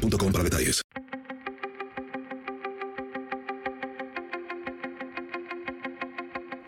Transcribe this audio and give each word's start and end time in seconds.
boostmobile.com 0.00 0.32
para 0.32 0.44
detalles. 0.44 0.82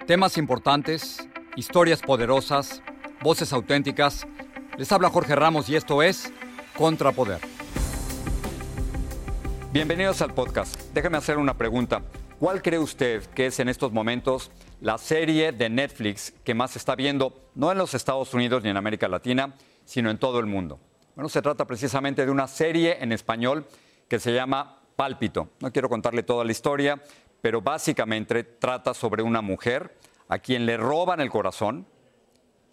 Temas 0.07 0.37
importantes, 0.37 1.27
historias 1.57 2.03
poderosas, 2.03 2.83
voces 3.23 3.53
auténticas. 3.53 4.27
Les 4.77 4.91
habla 4.93 5.09
Jorge 5.09 5.35
Ramos 5.37 5.69
y 5.69 5.77
esto 5.77 6.03
es 6.03 6.33
Contrapoder. 6.77 7.41
Bienvenidos 9.73 10.21
al 10.21 10.35
podcast. 10.35 10.77
Déjame 10.93 11.17
hacer 11.17 11.39
una 11.39 11.57
pregunta. 11.57 12.03
¿Cuál 12.39 12.61
cree 12.61 12.79
usted 12.79 13.25
que 13.27 13.47
es 13.47 13.61
en 13.61 13.69
estos 13.69 13.93
momentos 13.93 14.51
la 14.81 14.99
serie 14.99 15.53
de 15.53 15.71
Netflix 15.71 16.35
que 16.45 16.55
más 16.55 16.73
se 16.73 16.79
está 16.79 16.97
viendo, 16.97 17.39
no 17.55 17.71
en 17.71 17.79
los 17.79 17.95
Estados 17.95 18.35
Unidos 18.35 18.65
ni 18.65 18.71
en 18.71 18.77
América 18.77 19.09
Latina, 19.09 19.55
sino 19.85 20.11
en 20.11 20.19
todo 20.19 20.41
el 20.41 20.47
mundo? 20.47 20.81
Bueno, 21.15 21.29
se 21.29 21.43
trata 21.43 21.66
precisamente 21.66 22.25
de 22.25 22.30
una 22.30 22.48
serie 22.48 22.97
en 23.02 23.12
español 23.12 23.66
que 24.09 24.19
se 24.19 24.33
llama 24.33 24.80
Pálpito. 24.97 25.51
No 25.61 25.70
quiero 25.70 25.91
contarle 25.91 26.23
toda 26.23 26.43
la 26.43 26.53
historia, 26.53 27.03
pero 27.42 27.61
básicamente 27.61 28.45
trata 28.45 28.95
sobre 28.95 29.22
una 29.22 29.42
mujer 29.42 29.95
a 30.28 30.39
quien 30.39 30.64
le 30.64 30.78
roban 30.78 31.20
el 31.20 31.28
corazón 31.28 31.87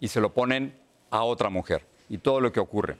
y 0.00 0.08
se 0.08 0.22
lo 0.22 0.32
ponen 0.32 0.74
a 1.10 1.22
otra 1.24 1.50
mujer 1.50 1.84
y 2.08 2.16
todo 2.16 2.40
lo 2.40 2.50
que 2.50 2.60
ocurre. 2.60 2.96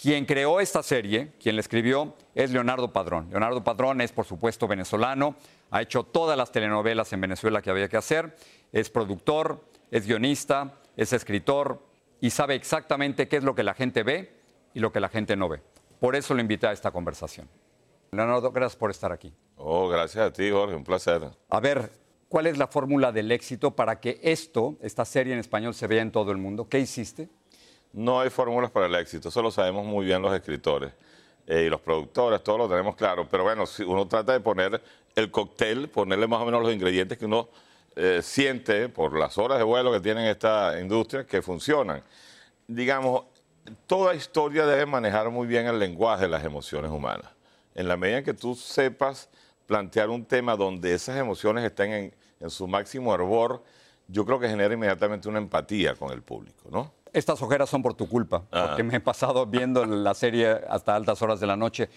Quien 0.00 0.24
creó 0.24 0.60
esta 0.60 0.82
serie, 0.82 1.32
quien 1.38 1.56
la 1.56 1.60
escribió, 1.60 2.14
es 2.34 2.50
Leonardo 2.50 2.90
Padrón. 2.90 3.28
Leonardo 3.28 3.62
Padrón 3.62 4.00
es, 4.00 4.12
por 4.12 4.24
supuesto, 4.24 4.66
venezolano, 4.66 5.36
ha 5.70 5.82
hecho 5.82 6.04
todas 6.04 6.38
las 6.38 6.52
telenovelas 6.52 7.12
en 7.12 7.20
Venezuela 7.20 7.60
que 7.60 7.68
había 7.68 7.90
que 7.90 7.98
hacer, 7.98 8.34
es 8.72 8.88
productor, 8.88 9.62
es 9.90 10.06
guionista, 10.06 10.72
es 10.96 11.12
escritor 11.12 11.82
y 12.22 12.30
sabe 12.30 12.54
exactamente 12.54 13.28
qué 13.28 13.36
es 13.36 13.44
lo 13.44 13.54
que 13.54 13.62
la 13.62 13.74
gente 13.74 14.02
ve 14.02 14.33
y 14.74 14.80
lo 14.80 14.92
que 14.92 15.00
la 15.00 15.08
gente 15.08 15.36
no 15.36 15.48
ve. 15.48 15.62
Por 16.00 16.16
eso 16.16 16.34
lo 16.34 16.40
invité 16.40 16.66
a 16.66 16.72
esta 16.72 16.90
conversación. 16.90 17.48
Leonardo, 18.12 18.52
gracias 18.52 18.76
por 18.76 18.90
estar 18.90 19.12
aquí. 19.12 19.32
Oh, 19.56 19.88
gracias 19.88 20.26
a 20.26 20.32
ti, 20.32 20.50
Jorge, 20.50 20.74
un 20.74 20.84
placer. 20.84 21.22
A 21.48 21.60
ver, 21.60 21.90
¿cuál 22.28 22.46
es 22.46 22.58
la 22.58 22.66
fórmula 22.66 23.12
del 23.12 23.32
éxito 23.32 23.70
para 23.70 24.00
que 24.00 24.20
esto, 24.22 24.76
esta 24.82 25.04
serie 25.04 25.32
en 25.32 25.38
español, 25.38 25.74
se 25.74 25.86
vea 25.86 26.02
en 26.02 26.10
todo 26.10 26.30
el 26.30 26.38
mundo? 26.38 26.68
¿Qué 26.68 26.78
hiciste? 26.78 27.28
No 27.92 28.20
hay 28.20 28.30
fórmulas 28.30 28.70
para 28.70 28.86
el 28.86 28.94
éxito, 28.96 29.28
eso 29.28 29.40
lo 29.40 29.50
sabemos 29.50 29.86
muy 29.86 30.04
bien 30.04 30.20
los 30.20 30.34
escritores 30.34 30.92
eh, 31.46 31.64
y 31.66 31.70
los 31.70 31.80
productores, 31.80 32.42
todos 32.42 32.58
lo 32.58 32.68
tenemos 32.68 32.96
claro. 32.96 33.28
Pero 33.30 33.44
bueno, 33.44 33.66
si 33.66 33.84
uno 33.84 34.08
trata 34.08 34.32
de 34.32 34.40
poner 34.40 34.82
el 35.14 35.30
cóctel, 35.30 35.88
ponerle 35.88 36.26
más 36.26 36.40
o 36.42 36.44
menos 36.44 36.62
los 36.62 36.72
ingredientes 36.72 37.18
que 37.18 37.26
uno 37.26 37.48
eh, 37.94 38.20
siente 38.22 38.88
por 38.88 39.16
las 39.16 39.38
horas 39.38 39.58
de 39.58 39.64
vuelo 39.64 39.92
que 39.92 40.00
tiene 40.00 40.28
esta 40.28 40.80
industria 40.80 41.24
que 41.24 41.40
funcionan. 41.40 42.02
Digamos, 42.66 43.24
toda 43.86 44.14
historia 44.14 44.66
debe 44.66 44.86
manejar 44.86 45.30
muy 45.30 45.46
bien 45.46 45.66
el 45.66 45.78
lenguaje 45.78 46.22
de 46.22 46.28
las 46.28 46.44
emociones 46.44 46.90
humanas. 46.90 47.30
En 47.74 47.88
la 47.88 47.96
medida 47.96 48.18
en 48.18 48.24
que 48.24 48.34
tú 48.34 48.54
sepas 48.54 49.28
plantear 49.66 50.10
un 50.10 50.24
tema 50.24 50.56
donde 50.56 50.94
esas 50.94 51.16
emociones 51.18 51.64
estén 51.64 51.92
en, 51.92 52.50
su 52.50 52.68
máximo 52.68 53.14
hervor, 53.14 53.62
yo 54.06 54.26
creo 54.26 54.38
que 54.38 54.48
genera 54.48 54.74
inmediatamente 54.74 55.30
una 55.30 55.38
empatía 55.38 55.94
con 55.94 56.12
el 56.12 56.20
público, 56.20 56.68
¿no? 56.70 56.92
Estas 57.10 57.40
ojeras 57.40 57.70
son 57.70 57.80
por 57.80 57.94
tu 57.94 58.06
culpa, 58.06 58.42
porque 58.50 58.82
me 58.82 58.96
he 58.96 59.00
pasado 59.00 59.46
viendo 59.46 59.86
la 59.86 60.12
serie 60.12 60.60
hasta 60.68 60.94
altas 60.94 61.22
horas 61.22 61.40
de 61.40 61.46
la 61.46 61.56
noche. 61.56 61.88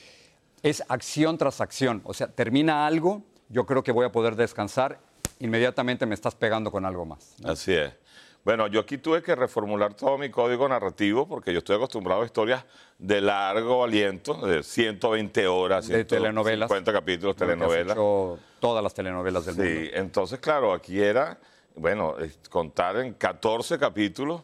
Es 0.63 0.83
acción 0.87 1.37
tras 1.37 1.59
acción, 1.59 2.01
o 2.05 2.13
sea, 2.13 2.27
termina 2.27 2.87
algo, 2.87 3.23
yo 3.49 3.65
creo 3.65 3.83
que 3.83 3.91
voy 3.91 4.05
a 4.05 4.11
poder 4.11 4.37
descansar, 4.37 4.99
inmediatamente 5.39 6.05
me 6.05 6.15
estás 6.15 6.35
pegando 6.35 6.71
con 6.71 6.85
algo 6.85 7.05
más. 7.05 7.35
Así 7.43 7.73
es. 7.73 7.91
Bueno, 8.47 8.67
yo 8.67 8.79
aquí 8.79 8.97
tuve 8.97 9.21
que 9.21 9.35
reformular 9.35 9.93
todo 9.93 10.17
mi 10.17 10.29
código 10.29 10.69
narrativo 10.69 11.27
porque 11.27 11.51
yo 11.51 11.57
estoy 11.57 11.75
acostumbrado 11.75 12.21
a 12.21 12.25
historias 12.25 12.63
de 12.97 13.19
largo 13.19 13.83
aliento, 13.83 14.35
de 14.35 14.63
120 14.63 15.47
horas, 15.47 15.85
de 15.89 16.05
telenovelas. 16.05 16.69
50 16.69 16.93
capítulos, 16.93 17.35
telenovelas. 17.35 17.97
todas 18.61 18.81
las 18.81 18.93
telenovelas 18.93 19.47
del 19.47 19.55
mundo. 19.57 19.69
Sí, 19.69 19.89
entonces, 19.93 20.39
claro, 20.39 20.71
aquí 20.71 20.97
era, 20.97 21.37
bueno, 21.75 22.15
contar 22.49 22.95
en 22.95 23.15
14 23.15 23.77
capítulos 23.77 24.43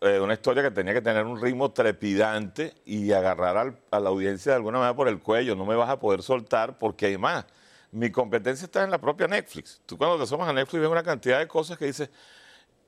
eh, 0.00 0.18
una 0.18 0.32
historia 0.32 0.64
que 0.64 0.72
tenía 0.72 0.92
que 0.92 1.02
tener 1.02 1.24
un 1.24 1.40
ritmo 1.40 1.70
trepidante 1.70 2.74
y 2.84 3.12
agarrar 3.12 3.76
a 3.92 4.00
la 4.00 4.08
audiencia 4.08 4.50
de 4.50 4.56
alguna 4.56 4.78
manera 4.78 4.96
por 4.96 5.06
el 5.06 5.20
cuello. 5.20 5.54
No 5.54 5.66
me 5.66 5.76
vas 5.76 5.88
a 5.90 6.00
poder 6.00 6.20
soltar 6.20 6.78
porque 6.78 7.06
hay 7.06 7.16
más. 7.16 7.44
Mi 7.92 8.10
competencia 8.10 8.64
está 8.64 8.82
en 8.82 8.90
la 8.90 8.98
propia 8.98 9.28
Netflix. 9.28 9.80
Tú 9.86 9.96
cuando 9.96 10.16
te 10.16 10.24
asomas 10.24 10.48
a 10.48 10.52
Netflix 10.52 10.80
ves 10.80 10.90
una 10.90 11.04
cantidad 11.04 11.38
de 11.38 11.46
cosas 11.46 11.78
que 11.78 11.84
dices 11.84 12.10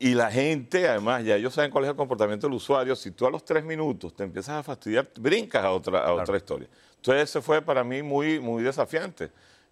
y 0.00 0.14
la 0.14 0.30
gente, 0.30 0.88
además, 0.88 1.24
ya 1.24 1.34
ellos 1.34 1.54
saben 1.54 1.72
cuál 1.72 1.84
es 1.84 1.90
el 1.90 1.96
comportamiento 1.96 2.46
del 2.46 2.54
usuario. 2.54 2.94
Si 2.94 3.10
tú 3.10 3.26
a 3.26 3.30
los 3.30 3.44
tres 3.44 3.64
minutos 3.64 4.14
te 4.14 4.22
empiezas 4.22 4.54
a 4.54 4.62
fastidiar, 4.62 5.10
brincas 5.18 5.64
a 5.64 5.72
otra, 5.72 6.00
a 6.00 6.12
otra 6.12 6.36
historia. 6.36 6.68
Entonces, 6.96 7.30
eso 7.30 7.42
fue 7.42 7.62
para 7.62 7.82
mí 7.82 8.02
muy, 8.02 8.38
muy 8.38 8.62
desafiante, 8.62 9.30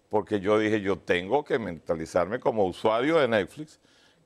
porque 0.09 0.41
yo 0.41 0.59
dije, 0.59 0.81
yo 0.81 0.97
tengo 0.97 1.45
que 1.45 1.57
mentalizarme 1.57 2.41
como 2.41 2.65
usuario 2.65 3.17
de 3.19 3.27
Netflix, 3.29 3.79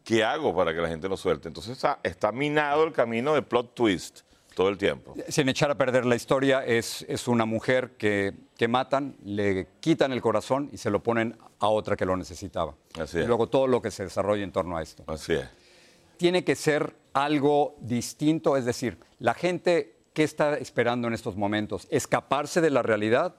¿qué 0.03 0.23
hago 0.23 0.56
para 0.56 0.73
que 0.73 0.81
la 0.81 0.88
gente 0.88 1.07
lo 1.07 1.17
suelte? 1.17 1.50
Entonces, 1.50 1.73
está, 1.73 2.00
está 2.01 2.31
minado 2.31 2.84
el 2.84 2.94
camino 2.94 3.35
de 3.35 3.44
plot 3.44 3.75
twist 3.75 4.22
todo 4.56 4.69
el 4.69 4.79
tiempo. 4.79 5.13
Sin 5.29 5.50
echar 5.50 5.69
a 5.69 5.75
perder 5.75 6.06
la 6.06 6.16
historia, 6.16 6.66
es, 6.66 7.06
es 7.07 7.28
una 7.28 7.45
mujer 7.45 7.91
que, 7.91 8.34
que, 8.57 8.67
matan, 8.67 9.16
le 9.23 9.67
quitan 9.79 10.11
el 10.11 10.22
corazón 10.22 10.67
y 10.72 10.78
se 10.78 10.90
lo 10.90 11.03
ponen 11.03 11.38
a 11.59 11.67
otra 11.67 11.95
que 11.95 12.06
lo 12.06 12.17
necesitaba. 12.17 12.73
Así 13.00 13.19
es. 13.19 13.25
Y 13.25 13.28
luego 13.28 13.47
todo 13.47 13.67
lo 13.67 13.84
que 13.84 13.91
se 13.91 14.03
desarrolla 14.03 14.44
en 14.44 14.51
torno 14.51 14.78
a 14.78 14.81
esto. 14.81 15.03
Así 15.06 15.34
es 15.34 15.60
tiene 16.22 16.44
que 16.44 16.56
ser 16.56 16.96
algo 17.14 17.78
distinto, 17.80 18.56
es 18.56 18.64
decir, 18.64 19.00
la 19.18 19.34
gente, 19.34 19.96
¿qué 20.14 20.22
está 20.22 20.56
esperando 20.56 21.08
en 21.08 21.16
estos 21.16 21.36
momentos? 21.36 21.88
¿Escaparse 21.90 22.62
de 22.62 22.70
la 22.70 22.84
realidad 22.84 23.34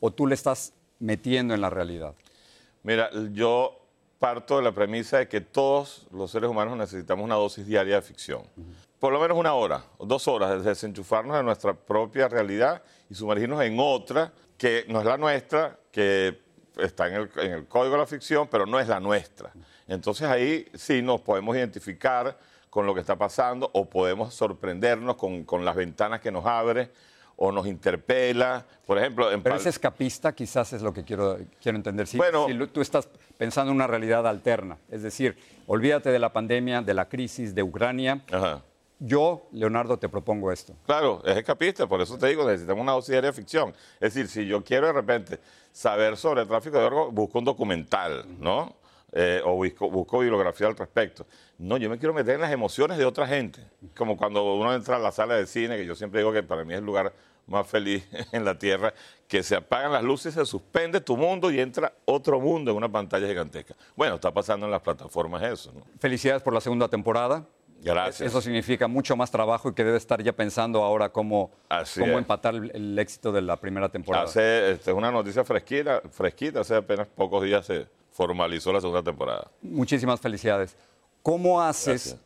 o 0.00 0.10
tú 0.10 0.26
le 0.26 0.34
estás 0.34 0.74
metiendo 0.98 1.54
en 1.54 1.62
la 1.62 1.70
realidad? 1.70 2.14
Mira, 2.82 3.08
yo 3.32 3.80
parto 4.18 4.58
de 4.58 4.64
la 4.64 4.72
premisa 4.72 5.16
de 5.16 5.28
que 5.28 5.40
todos 5.40 6.06
los 6.12 6.30
seres 6.30 6.50
humanos 6.50 6.76
necesitamos 6.76 7.24
una 7.24 7.36
dosis 7.36 7.66
diaria 7.66 7.94
de 7.94 8.02
ficción. 8.02 8.42
Por 9.00 9.14
lo 9.14 9.18
menos 9.18 9.38
una 9.38 9.54
hora, 9.54 9.82
dos 9.98 10.28
horas, 10.28 10.62
de 10.62 10.68
desenchufarnos 10.68 11.38
de 11.38 11.42
nuestra 11.42 11.72
propia 11.72 12.28
realidad 12.28 12.82
y 13.08 13.14
sumergirnos 13.14 13.62
en 13.62 13.78
otra 13.80 14.30
que 14.58 14.84
no 14.88 14.98
es 14.98 15.06
la 15.06 15.16
nuestra, 15.16 15.78
que 15.90 16.38
está 16.76 17.08
en 17.08 17.14
el, 17.14 17.30
en 17.36 17.52
el 17.52 17.66
código 17.66 17.94
de 17.94 18.00
la 18.00 18.06
ficción, 18.06 18.46
pero 18.46 18.66
no 18.66 18.78
es 18.78 18.88
la 18.88 19.00
nuestra. 19.00 19.54
Entonces 19.88 20.28
ahí 20.28 20.66
sí 20.74 21.02
nos 21.02 21.20
podemos 21.20 21.56
identificar 21.56 22.36
con 22.70 22.86
lo 22.86 22.94
que 22.94 23.00
está 23.00 23.16
pasando 23.16 23.70
o 23.72 23.86
podemos 23.86 24.34
sorprendernos 24.34 25.16
con, 25.16 25.64
las 25.64 25.76
ventanas 25.76 26.20
que 26.20 26.30
nos 26.30 26.44
abre 26.44 26.90
o 27.36 27.52
nos 27.52 27.66
interpela. 27.66 28.66
Por 28.84 28.98
ejemplo, 28.98 29.32
en 29.32 29.42
Pero 29.42 29.56
ese 29.56 29.68
escapista 29.68 30.34
quizás 30.34 30.72
es 30.72 30.82
lo 30.82 30.92
que 30.92 31.04
quiero, 31.04 31.38
quiero 31.62 31.76
entender. 31.76 32.06
Si, 32.06 32.16
bueno, 32.16 32.46
si 32.48 32.66
tú 32.66 32.80
estás 32.80 33.08
pensando 33.38 33.70
en 33.70 33.76
una 33.76 33.86
realidad 33.86 34.26
alterna, 34.26 34.76
es 34.90 35.02
decir, 35.02 35.36
olvídate 35.66 36.10
de 36.10 36.18
la 36.18 36.32
pandemia, 36.32 36.82
de 36.82 36.94
la 36.94 37.08
crisis 37.08 37.54
de 37.54 37.62
Ucrania. 37.62 38.22
Yo, 38.98 39.46
Leonardo, 39.52 39.98
te 39.98 40.08
propongo 40.08 40.50
esto. 40.50 40.74
Claro, 40.86 41.22
es 41.24 41.36
escapista, 41.36 41.86
por 41.86 42.00
eso 42.00 42.16
te 42.16 42.28
digo, 42.28 42.46
necesitamos 42.46 42.82
una 42.82 42.92
dosis 42.92 43.20
de 43.20 43.32
ficción. 43.32 43.74
Es 44.00 44.14
decir, 44.14 44.28
si 44.28 44.46
yo 44.46 44.64
quiero 44.64 44.86
de 44.86 44.94
repente 44.94 45.38
saber 45.70 46.16
sobre 46.16 46.42
el 46.42 46.48
tráfico 46.48 46.78
de 46.78 46.84
órganos, 46.84 47.12
busco 47.12 47.38
un 47.38 47.44
documental, 47.44 48.24
¿no? 48.38 48.74
Eh, 49.12 49.40
o 49.44 49.54
busco, 49.54 50.18
bibliografía 50.18 50.66
al 50.66 50.76
respecto. 50.76 51.26
No, 51.58 51.76
yo 51.76 51.88
me 51.88 51.98
quiero 51.98 52.12
meter 52.12 52.34
en 52.34 52.40
las 52.40 52.52
emociones 52.52 52.98
de 52.98 53.04
otra 53.04 53.26
gente. 53.26 53.64
Como 53.96 54.16
cuando 54.16 54.54
uno 54.54 54.74
entra 54.74 54.96
a 54.96 54.98
la 54.98 55.12
sala 55.12 55.36
de 55.36 55.46
cine, 55.46 55.76
que 55.76 55.86
yo 55.86 55.94
siempre 55.94 56.20
digo 56.20 56.32
que 56.32 56.42
para 56.42 56.64
mí 56.64 56.74
es 56.74 56.80
el 56.80 56.84
lugar 56.84 57.12
más 57.46 57.66
feliz 57.66 58.06
en 58.32 58.44
la 58.44 58.58
tierra, 58.58 58.92
que 59.28 59.42
se 59.42 59.56
apagan 59.56 59.92
las 59.92 60.02
luces, 60.02 60.34
se 60.34 60.44
suspende 60.44 61.00
tu 61.00 61.16
mundo 61.16 61.50
y 61.50 61.60
entra 61.60 61.92
otro 62.04 62.40
mundo 62.40 62.72
en 62.72 62.76
una 62.76 62.90
pantalla 62.90 63.26
gigantesca. 63.26 63.74
Bueno, 63.94 64.16
está 64.16 64.32
pasando 64.32 64.66
en 64.66 64.72
las 64.72 64.82
plataformas 64.82 65.42
eso. 65.44 65.72
Felicidades 65.98 66.42
por 66.42 66.52
la 66.52 66.60
segunda 66.60 66.88
temporada. 66.88 67.44
Gracias. 67.82 68.28
Eso 68.28 68.40
significa 68.40 68.88
mucho 68.88 69.16
más 69.16 69.30
trabajo 69.30 69.68
y 69.68 69.74
que 69.74 69.84
debe 69.84 69.98
estar 69.98 70.20
ya 70.22 70.32
pensando 70.32 70.82
ahora 70.82 71.10
cómo, 71.10 71.52
cómo 71.98 72.18
empatar 72.18 72.54
el, 72.54 72.98
éxito 72.98 73.30
de 73.30 73.42
la 73.42 73.56
primera 73.58 73.88
temporada. 73.88 74.24
Hace, 74.24 74.72
este, 74.72 74.90
es 74.90 74.96
una 74.96 75.12
noticia 75.12 75.44
fresquita, 75.44 76.02
fresquita, 76.10 76.60
hace 76.60 76.74
apenas 76.74 77.06
pocos 77.06 77.44
días 77.44 77.64
se 77.66 77.86
formalizó 78.16 78.72
la 78.72 78.80
segunda 78.80 79.02
temporada. 79.02 79.50
Muchísimas 79.60 80.18
felicidades. 80.20 80.74
¿Cómo 81.22 81.60
haces? 81.60 82.16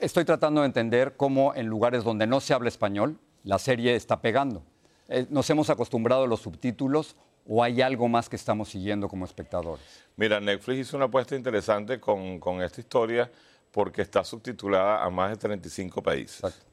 Estoy 0.00 0.24
tratando 0.24 0.62
de 0.62 0.66
entender 0.66 1.16
cómo 1.16 1.54
en 1.54 1.66
lugares 1.66 2.02
donde 2.02 2.26
no 2.26 2.40
se 2.40 2.54
habla 2.54 2.68
español, 2.68 3.18
la 3.44 3.58
serie 3.60 3.94
está 3.94 4.20
pegando. 4.20 4.64
Eh, 5.08 5.26
¿Nos 5.30 5.48
hemos 5.48 5.70
acostumbrado 5.70 6.24
a 6.24 6.26
los 6.26 6.40
subtítulos 6.40 7.14
o 7.46 7.62
hay 7.62 7.80
algo 7.80 8.08
más 8.08 8.28
que 8.28 8.34
estamos 8.34 8.68
siguiendo 8.68 9.08
como 9.08 9.24
espectadores? 9.24 9.84
Mira, 10.16 10.40
Netflix 10.40 10.88
hizo 10.88 10.96
una 10.96 11.06
apuesta 11.06 11.36
interesante 11.36 12.00
con, 12.00 12.40
con 12.40 12.60
esta 12.60 12.80
historia 12.80 13.30
porque 13.70 14.02
está 14.02 14.24
subtitulada 14.24 15.04
a 15.04 15.08
más 15.08 15.30
de 15.30 15.36
35 15.36 16.02
países. 16.02 16.42
Exacto. 16.42 16.66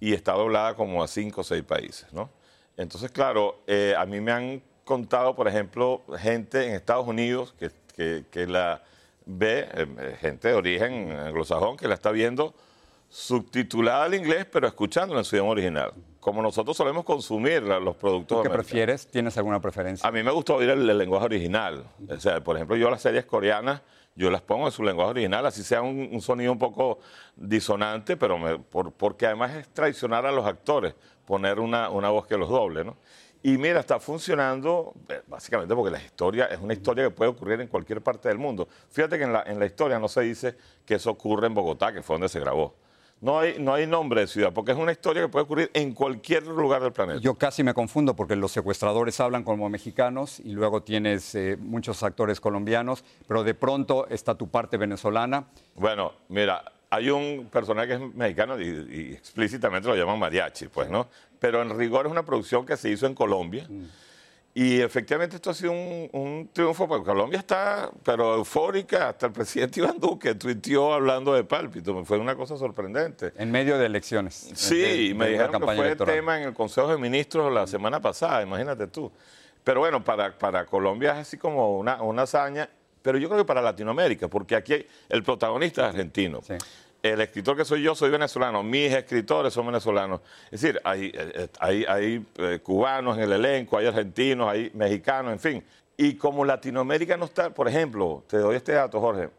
Y 0.00 0.14
está 0.14 0.32
doblada 0.32 0.74
como 0.74 1.02
a 1.02 1.08
5 1.08 1.38
o 1.38 1.44
6 1.44 1.62
países, 1.64 2.10
¿no? 2.14 2.30
Entonces, 2.78 3.10
claro, 3.10 3.60
eh, 3.66 3.94
a 3.96 4.06
mí 4.06 4.20
me 4.20 4.32
han 4.32 4.62
contado, 4.84 5.34
por 5.34 5.48
ejemplo, 5.48 6.02
gente 6.18 6.66
en 6.66 6.74
Estados 6.74 7.06
Unidos 7.06 7.54
que, 7.58 7.70
que, 7.96 8.24
que 8.30 8.46
la 8.46 8.82
ve, 9.24 9.68
eh, 9.72 10.16
gente 10.20 10.48
de 10.48 10.54
origen 10.54 11.10
anglosajón, 11.12 11.76
que 11.76 11.88
la 11.88 11.94
está 11.94 12.10
viendo 12.12 12.54
subtitulada 13.08 14.04
al 14.04 14.14
inglés, 14.14 14.46
pero 14.50 14.66
escuchándola 14.66 15.20
en 15.20 15.24
su 15.24 15.36
idioma 15.36 15.52
original. 15.52 15.92
Como 16.20 16.42
nosotros 16.42 16.76
solemos 16.76 17.04
consumir 17.04 17.62
los 17.62 17.96
productos. 17.96 18.42
¿Qué 18.42 18.50
prefieres? 18.50 19.06
¿Tienes 19.06 19.36
alguna 19.38 19.60
preferencia? 19.60 20.08
A 20.08 20.12
mí 20.12 20.22
me 20.22 20.32
gusta 20.32 20.54
oír 20.54 20.70
el, 20.70 20.98
lenguaje 20.98 21.26
original. 21.26 21.84
O 22.08 22.18
sea, 22.18 22.42
por 22.42 22.56
ejemplo, 22.56 22.76
yo 22.76 22.90
las 22.90 23.00
series 23.00 23.24
coreanas, 23.26 23.80
yo 24.16 24.28
las 24.30 24.42
pongo 24.42 24.66
en 24.66 24.72
su 24.72 24.82
lenguaje 24.82 25.10
original, 25.10 25.46
así 25.46 25.62
sea 25.62 25.82
un, 25.82 26.20
sonido 26.20 26.50
un 26.50 26.58
poco 26.58 26.98
disonante, 27.36 28.16
pero 28.16 28.60
porque 28.96 29.26
además 29.26 29.54
es 29.54 29.68
traicionar 29.68 30.26
a 30.26 30.32
los 30.32 30.44
actores, 30.46 30.94
poner 31.24 31.60
una, 31.60 31.90
una 31.90 32.10
voz 32.10 32.26
que 32.26 32.36
los 32.36 32.48
doble, 32.48 32.84
¿no? 32.84 32.96
Y 33.46 33.58
mira, 33.58 33.78
está 33.78 34.00
funcionando 34.00 34.92
eh, 35.08 35.22
básicamente 35.28 35.72
porque 35.72 35.92
la 35.92 36.02
historia 36.02 36.46
es 36.46 36.58
una 36.60 36.72
historia 36.72 37.04
que 37.04 37.10
puede 37.12 37.30
ocurrir 37.30 37.60
en 37.60 37.68
cualquier 37.68 38.02
parte 38.02 38.28
del 38.28 38.38
mundo. 38.38 38.66
Fíjate 38.90 39.18
que 39.18 39.22
en 39.22 39.32
la, 39.32 39.44
en 39.46 39.60
la 39.60 39.66
historia 39.66 40.00
no 40.00 40.08
se 40.08 40.22
dice 40.22 40.56
que 40.84 40.96
eso 40.96 41.12
ocurre 41.12 41.46
en 41.46 41.54
Bogotá, 41.54 41.92
que 41.92 42.02
fue 42.02 42.14
donde 42.14 42.28
se 42.28 42.40
grabó. 42.40 42.74
No 43.20 43.38
hay, 43.38 43.56
no 43.60 43.72
hay 43.72 43.86
nombre 43.86 44.22
de 44.22 44.26
ciudad, 44.26 44.52
porque 44.52 44.72
es 44.72 44.76
una 44.76 44.90
historia 44.90 45.22
que 45.22 45.28
puede 45.28 45.44
ocurrir 45.44 45.70
en 45.74 45.94
cualquier 45.94 46.44
lugar 46.44 46.82
del 46.82 46.92
planeta. 46.92 47.20
Yo 47.20 47.36
casi 47.36 47.62
me 47.62 47.72
confundo 47.72 48.16
porque 48.16 48.34
los 48.34 48.50
secuestradores 48.50 49.20
hablan 49.20 49.44
como 49.44 49.68
mexicanos 49.68 50.40
y 50.40 50.50
luego 50.50 50.82
tienes 50.82 51.32
eh, 51.36 51.56
muchos 51.56 52.02
actores 52.02 52.40
colombianos, 52.40 53.04
pero 53.28 53.44
de 53.44 53.54
pronto 53.54 54.08
está 54.08 54.34
tu 54.34 54.48
parte 54.48 54.76
venezolana. 54.76 55.46
Bueno, 55.76 56.14
mira, 56.28 56.64
hay 56.90 57.10
un 57.10 57.48
personaje 57.50 57.88
que 57.88 57.94
es 57.94 58.14
mexicano 58.14 58.60
y, 58.60 59.14
explícitamente 59.14 59.88
lo 59.88 59.96
llaman 59.96 60.18
mariachi, 60.18 60.68
pues, 60.68 60.88
¿no? 60.88 61.08
Pero 61.38 61.62
en 61.62 61.76
rigor 61.76 62.06
es 62.06 62.12
una 62.12 62.24
producción 62.24 62.64
que 62.64 62.76
se 62.76 62.90
hizo 62.90 63.06
en 63.06 63.14
Colombia. 63.14 63.66
Mm. 63.68 63.84
Y 64.54 64.80
efectivamente 64.80 65.36
esto 65.36 65.50
ha 65.50 65.54
sido 65.54 65.72
un, 65.72 66.48
triunfo 66.50 66.88
porque 66.88 67.04
Colombia 67.04 67.40
está, 67.40 67.90
pero 68.02 68.36
eufórica, 68.36 69.10
hasta 69.10 69.26
el 69.26 69.32
presidente 69.34 69.80
Iván 69.80 70.00
Duque 70.00 70.34
tuiteó 70.34 70.94
hablando 70.94 71.34
de 71.34 71.44
pálpito, 71.44 72.02
fue 72.06 72.18
una 72.18 72.34
cosa 72.34 72.56
sorprendente. 72.56 73.34
En 73.36 73.50
medio 73.50 73.76
de 73.76 73.84
elecciones. 73.84 74.50
Sí, 74.54 75.12
me 75.14 75.28
dijeron 75.28 75.60
que 75.60 75.66
fue 75.66 75.92
el 75.92 75.98
tema 75.98 76.40
en 76.40 76.48
el 76.48 76.54
Consejo 76.54 76.88
de 76.88 76.96
Ministros 76.96 77.52
la 77.52 77.66
semana 77.66 78.00
pasada, 78.00 78.42
imagínate 78.42 78.86
tú. 78.86 79.12
Pero 79.62 79.80
bueno, 79.80 80.02
para, 80.02 80.38
para 80.38 80.64
Colombia 80.64 81.12
es 81.12 81.18
así 81.18 81.36
como 81.36 81.76
una, 81.76 82.00
una 82.00 82.22
hazaña, 82.22 82.70
pero 83.06 83.18
yo 83.18 83.28
creo 83.28 83.40
que 83.40 83.46
para 83.46 83.62
Latinoamérica, 83.62 84.28
porque 84.28 84.56
aquí 84.56 84.84
el 85.08 85.22
protagonista 85.22 85.82
es 85.82 85.88
argentino. 85.90 86.40
Sí 86.42 86.54
el 87.12 87.20
escritor 87.20 87.56
que 87.56 87.64
soy 87.64 87.82
yo 87.82 87.94
soy 87.94 88.10
venezolano, 88.10 88.62
mis 88.62 88.92
escritores 88.92 89.52
son 89.52 89.66
venezolanos. 89.66 90.20
Es 90.50 90.60
decir, 90.60 90.80
hay, 90.84 91.12
eh, 91.14 91.48
hay, 91.60 91.84
hay 91.84 92.26
eh, 92.38 92.60
cubanos 92.62 93.16
en 93.16 93.24
el 93.24 93.32
elenco, 93.32 93.78
hay 93.78 93.86
argentinos, 93.86 94.48
hay 94.48 94.70
mexicanos, 94.74 95.32
en 95.32 95.38
fin. 95.38 95.64
Y 95.96 96.14
como 96.14 96.44
Latinoamérica 96.44 97.16
no 97.16 97.26
está, 97.26 97.50
por 97.50 97.68
ejemplo, 97.68 98.24
te 98.26 98.38
doy 98.38 98.56
este 98.56 98.72
dato, 98.72 99.00
Jorge, 99.00 99.30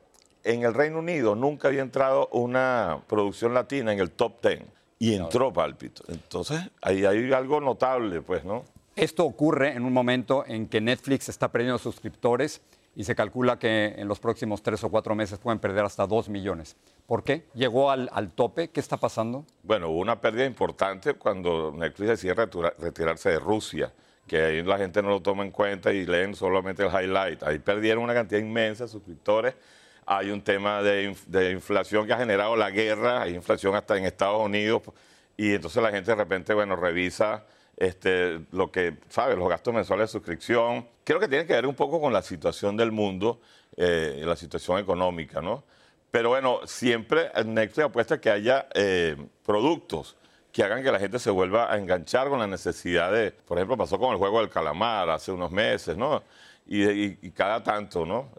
en 0.44 0.64
el 0.64 0.74
Reino 0.74 1.00
Unido 1.00 1.36
nunca 1.36 1.68
había 1.68 1.82
entrado 1.82 2.28
una 2.32 3.00
producción 3.08 3.54
latina 3.54 3.92
en 3.92 4.00
el 4.00 4.12
top 4.12 4.40
ten 4.42 4.66
y 4.98 5.14
entró 5.14 5.54
Pálpito. 5.54 6.04
Entonces, 6.08 6.62
ahí 6.82 7.06
hay 7.06 7.32
algo 7.34 7.62
notable, 7.62 8.22
pues, 8.22 8.44
¿no? 8.44 8.64
Esto 8.96 9.26
ocurre 9.26 9.74
en 9.74 9.84
un 9.84 9.94
momento 9.94 10.44
en 10.48 10.68
que 10.68 10.82
Netflix 10.82 11.30
está 11.30 11.52
perdiendo 11.52 11.78
suscriptores 11.78 12.62
y 12.98 13.04
se 13.04 13.14
calcula 13.14 13.60
que 13.60 13.94
en 13.96 14.08
los 14.08 14.20
próximos 14.20 14.64
tres 14.64 14.84
o 14.84 14.90
cuatro 14.90 15.14
meses 15.14 15.38
pueden 15.38 15.60
perder 15.60 15.86
hasta 15.86 16.08
dos 16.08 16.30
millones. 16.30 16.76
¿Por 17.06 17.24
qué? 17.24 17.46
¿Llegó 17.54 17.92
al, 17.92 18.32
tope? 18.34 18.70
¿Qué 18.72 18.80
está 18.80 18.98
pasando? 18.98 19.46
Bueno, 19.62 19.90
hubo 19.90 20.00
una 20.00 20.20
pérdida 20.20 20.46
importante 20.46 21.14
cuando 21.14 21.72
Netflix 21.78 22.10
decide 22.10 22.34
retirarse 22.34 23.30
de 23.30 23.40
Rusia, 23.40 23.94
que 24.26 24.42
ahí 24.42 24.64
la 24.64 24.80
gente 24.80 25.04
no 25.04 25.10
lo 25.10 25.22
toma 25.22 25.46
en 25.46 25.52
cuenta 25.52 25.94
y 25.94 26.08
leen 26.08 26.34
solamente 26.34 26.84
el 26.84 26.90
highlight. 26.90 27.44
Ahí 27.44 27.60
perdieron 27.60 28.04
una 28.04 28.16
cantidad 28.16 28.42
inmensa 28.42 28.86
de 28.86 28.90
suscriptores. 28.90 29.54
Hay 30.08 30.32
un 30.32 30.42
tema 30.42 30.82
de, 30.82 31.16
de 31.28 31.52
inflación 31.52 32.08
que 32.08 32.14
ha 32.14 32.18
generado 32.18 32.56
la 32.56 32.72
guerra, 32.72 33.22
hay 33.22 33.36
inflación 33.36 33.76
hasta 33.76 33.96
en 33.96 34.06
Estados 34.06 34.44
Unidos, 34.44 34.82
y 35.38 35.54
entonces 35.54 35.84
la 35.84 35.92
gente 35.92 36.10
de 36.10 36.16
repente, 36.16 36.52
bueno, 36.56 36.76
revisa 36.76 37.46
este, 37.78 38.42
lo 38.52 38.72
que, 38.72 38.98
¿sabes? 39.08 39.38
Los 39.38 39.48
gastos 39.48 39.74
mensuales 39.74 40.10
de 40.10 40.12
suscripción. 40.12 40.88
Creo 41.04 41.20
que 41.20 41.28
tiene 41.28 41.46
que 41.46 41.54
ver 41.54 41.66
un 41.66 41.76
poco 41.76 42.02
con 42.02 42.12
la 42.12 42.22
situación 42.22 42.76
del 42.76 42.92
mundo, 42.92 43.40
eh, 43.78 44.22
la 44.26 44.36
situación 44.36 44.80
económica, 44.80 45.42
¿no? 45.42 45.64
Pero 46.12 46.30
bueno, 46.30 46.62
siempre 46.66 47.30
Netflix 47.46 47.86
apuesta 47.86 48.20
que 48.20 48.32
haya 48.32 48.68
eh, 48.74 49.16
productos 49.46 50.18
que 50.52 50.64
hagan 50.64 50.82
que 50.82 50.92
la 50.92 51.00
gente 51.00 51.20
se 51.20 51.30
vuelva 51.30 51.72
a 51.72 51.78
enganchar 51.78 52.30
con 52.30 52.40
la 52.40 52.48
necesidad 52.48 53.12
de, 53.12 53.30
por 53.32 53.60
ejemplo, 53.60 53.78
pasó 53.78 54.00
con 54.00 54.12
el 54.12 54.18
juego 54.18 54.40
del 54.40 54.50
calamar 54.50 55.08
hace 55.10 55.32
unos 55.32 55.52
meses, 55.52 55.96
¿no? 55.96 56.24
Y, 56.66 57.30
cada 57.32 57.62
tanto, 57.62 58.06
¿no? 58.06 58.32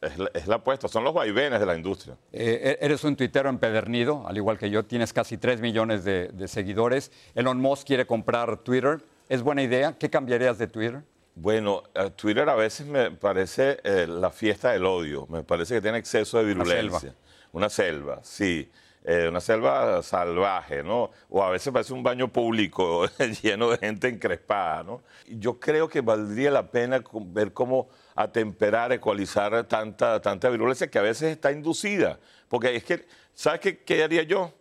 Es, 0.00 0.46
la, 0.46 0.54
apuesta, 0.56 0.88
son 0.88 1.04
los 1.04 1.12
vaivenes 1.12 1.60
de 1.60 1.66
la 1.66 1.76
industria. 1.76 2.16
Eh, 2.32 2.78
eres 2.80 3.04
un 3.04 3.16
tuitero 3.16 3.50
empedernido, 3.50 4.26
al 4.26 4.36
igual 4.36 4.56
que 4.56 4.70
yo, 4.70 4.84
tienes 4.84 5.12
casi 5.12 5.36
3 5.36 5.60
millones 5.60 6.04
de, 6.04 6.30
seguidores. 6.48 7.12
Elon 7.34 7.60
Musk 7.60 7.86
quiere 7.86 8.06
comprar 8.06 8.58
Twitter. 8.58 9.02
¿Es 9.28 9.42
buena 9.42 9.62
idea? 9.62 9.96
¿Qué 9.98 10.08
cambiarías 10.08 10.58
de 10.58 10.66
Twitter? 10.68 11.02
Bueno, 11.34 11.82
eh, 11.94 12.10
Twitter 12.16 12.48
a 12.48 12.54
veces 12.54 12.86
me 12.86 13.10
parece 13.10 13.78
eh, 13.84 14.06
la 14.08 14.30
fiesta 14.30 14.72
del 14.72 14.84
odio, 14.86 15.26
me 15.28 15.42
parece 15.42 15.74
que 15.74 15.80
tiene 15.80 15.98
exceso 15.98 16.38
de 16.38 16.44
virulencia. 16.44 16.88
Una 16.88 16.98
selva, 16.98 17.14
una 17.52 17.68
selva 17.68 18.20
sí. 18.22 18.70
Una 19.02 19.40
selva 19.40 20.02
salvaje, 20.02 20.82
¿no? 20.82 21.10
O 21.30 21.42
a 21.42 21.50
veces 21.50 21.72
parece 21.72 21.92
un 21.92 22.02
baño 22.02 22.28
público 22.28 23.06
lleno 23.42 23.70
de 23.70 23.78
gente 23.78 24.08
encrespada, 24.08 24.82
¿no? 24.82 25.02
Yo 25.26 25.58
creo 25.58 25.88
que 25.88 26.02
valdría 26.02 26.50
la 26.50 26.70
pena 26.70 27.02
ver 27.26 27.52
cómo 27.52 27.88
atemperar, 28.14 28.92
ecualizar 28.92 29.64
tanta, 29.64 30.20
tanta 30.20 30.50
virulencia 30.50 30.90
que 30.90 30.98
a 30.98 31.02
veces 31.02 31.32
está 31.32 31.50
inducida. 31.50 32.18
Porque 32.48 32.76
es 32.76 32.84
que, 32.84 33.06
¿sabes 33.34 33.60
qué, 33.60 34.02
haría 34.02 34.22
yo? 34.22 34.52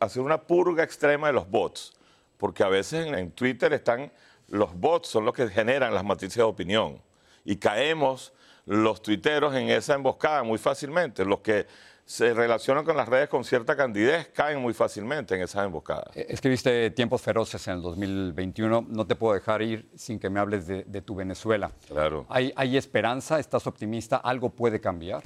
Hacer 0.00 0.22
una 0.22 0.42
purga 0.42 0.82
extrema 0.82 1.28
de 1.28 1.34
los 1.34 1.48
bots. 1.48 1.92
Porque 2.36 2.64
a 2.64 2.68
veces 2.68 3.06
en, 3.06 3.30
Twitter 3.30 3.72
están 3.72 4.10
los 4.48 4.74
bots, 4.74 5.08
son 5.08 5.24
los 5.24 5.34
que 5.34 5.48
generan 5.48 5.94
las 5.94 6.04
matrices 6.04 6.36
de 6.36 6.42
opinión. 6.42 7.00
Y 7.44 7.56
caemos 7.56 8.32
los 8.66 9.02
tuiteros 9.02 9.54
en 9.54 9.68
esa 9.68 9.94
emboscada 9.94 10.42
muy 10.42 10.58
fácilmente. 10.58 11.24
Los 11.24 11.40
que 11.40 11.66
se 12.06 12.34
relacionan 12.34 12.84
con 12.84 12.96
las 12.96 13.08
redes 13.08 13.28
con 13.28 13.44
cierta 13.44 13.76
candidez 13.76 14.28
caen 14.28 14.60
muy 14.60 14.74
fácilmente 14.74 15.34
en 15.34 15.42
esas 15.42 15.64
emboscadas. 15.64 16.14
Eh, 16.14 16.26
Escribiste 16.28 16.90
Tiempos 16.90 17.22
Feroces 17.22 17.66
en 17.68 17.74
el 17.74 17.82
2021. 17.82 18.86
No 18.88 19.06
te 19.06 19.14
puedo 19.14 19.34
dejar 19.34 19.62
ir 19.62 19.88
sin 19.94 20.18
que 20.18 20.28
me 20.28 20.38
hables 20.38 20.66
de, 20.66 21.02
tu 21.02 21.14
Venezuela. 21.14 21.70
Claro. 21.86 22.26
¿Hay, 22.28 22.52
¿Hay, 22.56 22.76
esperanza? 22.76 23.38
¿Estás 23.38 23.66
optimista? 23.66 24.16
¿Algo 24.16 24.50
puede 24.50 24.80
cambiar? 24.80 25.24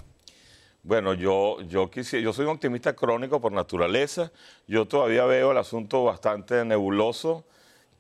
Bueno, 0.83 1.15
yo, 1.15 1.61
yo, 1.63 1.91
quisiera, 1.91 2.25
yo 2.25 2.33
soy 2.33 2.45
un 2.45 2.53
optimista 2.53 2.95
crónico 2.95 3.41
por 3.41 3.51
naturaleza. 3.51 4.31
Yo 4.69 4.87
todavía 4.87 5.25
veo 5.25 5.51
el 5.51 5.59
asunto 5.59 6.05
bastante 6.05 6.65
nebuloso. 6.65 7.45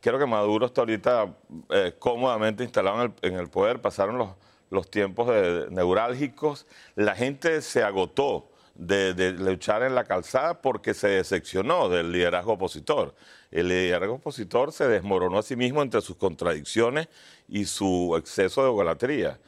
Creo 0.00 0.20
que 0.20 0.26
Maduro 0.26 0.66
está 0.66 0.82
ahorita 0.82 1.34
eh, 1.70 1.94
cómodamente 1.98 2.62
instalado 2.62 3.02
en 3.02 3.14
el, 3.22 3.32
en 3.32 3.38
el, 3.40 3.48
poder. 3.48 3.80
Pasaron 3.80 4.16
los, 4.16 4.30
los 4.70 4.88
tiempos 4.88 5.26
de, 5.26 5.66
neurálgicos. 5.70 6.66
La 6.94 7.16
gente 7.16 7.60
se 7.62 7.82
agotó 7.82 8.47
de, 8.78 9.32
luchar 9.32 9.82
en 9.82 9.94
la 9.94 10.04
calzada 10.04 10.62
porque 10.62 10.94
se 10.94 11.08
decepcionó 11.08 11.88
del 11.88 12.12
liderazgo 12.12 12.52
opositor. 12.52 13.14
El 13.50 13.68
liderazgo 13.68 14.14
opositor 14.14 14.72
se 14.72 14.86
desmoronó 14.86 15.38
a 15.38 15.42
sí 15.42 15.56
mismo 15.56 15.82
entre 15.82 16.00
sus 16.00 16.16
contradicciones 16.16 17.08
y 17.48 17.64
su 17.64 18.14
exceso 18.16 18.62
de 18.62 18.68
egolatría. 18.68 19.38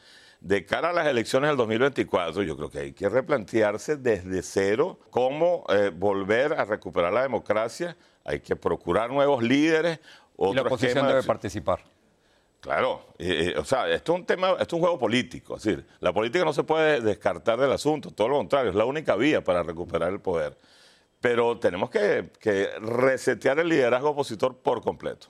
De 0.40 0.64
cara 0.64 0.90
a 0.90 0.92
las 0.92 1.06
elecciones 1.06 1.50
del 1.50 1.56
2024, 1.58 2.42
yo 2.42 2.56
creo 2.56 2.70
que 2.70 2.78
hay 2.78 2.92
que 2.92 3.08
replantearse 3.08 3.96
desde 3.96 4.42
cero 4.42 4.98
cómo 5.10 5.64
eh, 5.68 5.90
volver 5.94 6.54
a 6.54 6.64
recuperar 6.64 7.12
la 7.12 7.22
democracia. 7.22 7.96
Hay 8.24 8.40
que 8.40 8.56
procurar 8.56 9.10
nuevos 9.10 9.42
líderes. 9.42 10.00
Y 10.38 10.54
la 10.54 10.62
oposición 10.62 11.06
debe 11.06 11.22
participar. 11.22 11.84
Claro, 12.60 13.06
o 13.56 13.64
sea, 13.64 13.88
esto 13.88 14.12
es 14.12 14.20
un 14.20 14.26
tema, 14.26 14.50
esto 14.52 14.64
es 14.64 14.72
un 14.74 14.80
juego 14.80 14.98
político, 14.98 15.56
es 15.56 15.62
decir, 15.62 15.86
la 16.00 16.12
política 16.12 16.44
no 16.44 16.52
se 16.52 16.62
puede 16.62 17.00
descartar 17.00 17.58
del 17.58 17.72
asunto, 17.72 18.10
todo 18.10 18.28
lo 18.28 18.36
contrario, 18.36 18.70
es 18.70 18.76
la 18.76 18.84
única 18.84 19.16
vía 19.16 19.42
para 19.42 19.62
recuperar 19.62 20.12
el 20.12 20.20
poder. 20.20 20.58
Pero 21.20 21.58
tenemos 21.58 21.90
que, 21.90 22.30
resetear 22.80 23.58
el 23.60 23.68
liderazgo 23.68 24.10
opositor 24.10 24.56
por 24.56 24.82
completo. 24.82 25.28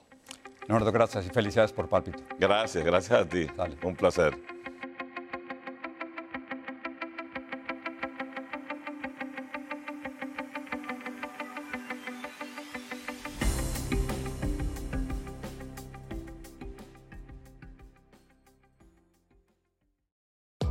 Leonardo, 0.67 0.91
gracias 0.91 1.25
y 1.25 1.29
felicidades 1.29 1.73
por 1.73 1.89
Pálpito. 1.89 2.23
Gracias, 2.39 2.83
gracias 2.83 3.19
a 3.19 3.27
ti. 3.27 3.47
Un 3.83 3.95
placer. 3.95 4.37